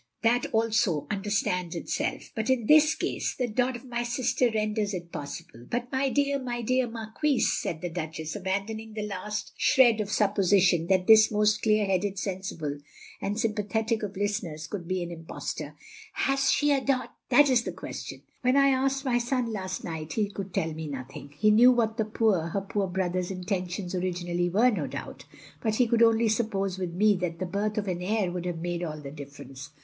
That, 0.23 0.47
also, 0.51 1.05
understands 1.11 1.75
itself. 1.75 2.31
But 2.33 2.49
in 2.49 2.65
this 2.65 2.95
case— 2.95 3.35
^the 3.39 3.53
dot 3.53 3.75
of 3.75 3.85
my 3.85 4.01
sister 4.01 4.49
renders 4.51 4.95
it 4.95 5.11
possible" 5.11 5.67
"But 5.69 5.91
my 5.91 6.09
dear— 6.09 6.39
^my 6.39 6.65
dear 6.65 6.89
Marquise," 6.89 7.53
said 7.53 7.81
the 7.81 7.89
Duchess, 7.91 8.35
abandoning 8.35 8.93
the 8.95 9.05
last 9.05 9.51
shred 9.57 10.01
of 10.01 10.11
supposition 10.11 10.87
that 10.87 11.05
this 11.05 11.29
most 11.29 11.61
clear 11.61 11.85
headed, 11.85 12.17
sensible, 12.17 12.79
and 13.21 13.39
sym 13.39 13.53
pathetic 13.53 14.01
of 14.01 14.17
listeners 14.17 14.65
could 14.65 14.87
be 14.87 15.03
an 15.03 15.11
impostor." 15.11 15.75
Has 16.25 16.49
she 16.51 16.69
SL 16.75 16.83
dotf 16.85 17.09
that 17.29 17.51
is 17.51 17.61
the 17.61 17.71
question. 17.71 18.23
When 18.41 18.57
I 18.57 18.69
asked 18.69 19.05
my 19.05 19.19
son 19.19 19.53
last 19.53 19.83
night, 19.83 20.13
he 20.13 20.31
could 20.31 20.51
tell 20.51 20.73
me 20.73 20.87
nothing. 20.87 21.35
He 21.37 21.51
knew 21.51 21.71
what 21.71 21.97
the 21.97 22.05
poor— 22.05 22.49
^her 22.55 22.67
poor 22.67 22.87
brother's 22.87 23.29
inten 23.29 23.69
tions 23.69 23.93
originally 23.93 24.49
were, 24.49 24.71
no 24.71 24.87
doubt; 24.87 25.25
but 25.61 25.75
he 25.75 25.85
could 25.85 26.01
only 26.01 26.27
suppose 26.27 26.79
with 26.79 26.91
me, 26.91 27.15
that 27.17 27.37
the 27.37 27.45
birth 27.45 27.77
of 27.77 27.87
an 27.87 28.01
heir 28.01 28.31
would 28.31 28.45
have 28.47 28.55
mad6 28.55 28.83
all 28.89 28.99
the 28.99 29.11
difference. 29.11 29.69